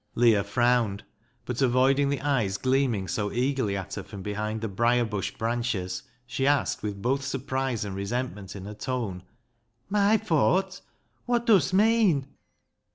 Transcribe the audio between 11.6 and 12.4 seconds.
meean